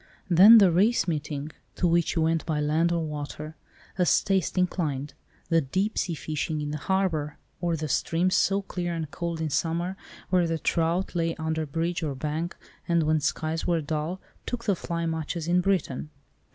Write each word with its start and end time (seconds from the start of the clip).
Then 0.31 0.57
the 0.57 0.71
race 0.71 1.07
meeting, 1.07 1.51
to 1.75 1.85
which 1.85 2.15
you 2.15 2.23
went 2.23 2.43
by 2.47 2.59
land 2.59 2.91
or 2.91 3.05
water, 3.05 3.55
as 3.99 4.23
taste 4.23 4.57
inclined. 4.57 5.13
The 5.49 5.61
deep 5.61 5.95
sea 5.95 6.15
fishing 6.15 6.59
in 6.59 6.71
the 6.71 6.79
harbour, 6.79 7.37
or 7.59 7.75
the 7.77 7.87
streams 7.87 8.33
so 8.33 8.63
clear 8.63 8.95
and 8.95 9.11
cold 9.11 9.39
in 9.39 9.51
summer, 9.51 9.95
where 10.31 10.47
the 10.47 10.57
trout 10.57 11.13
lay 11.13 11.35
under 11.35 11.67
bridge 11.67 12.01
or 12.01 12.15
bank, 12.15 12.57
and 12.87 13.03
when 13.03 13.19
skies 13.19 13.67
were 13.67 13.79
dull, 13.79 14.19
took 14.47 14.65
the 14.65 14.75
fly 14.75 15.05
much 15.05 15.37
as 15.37 15.47
in 15.47 15.61
Britain. 15.61 16.09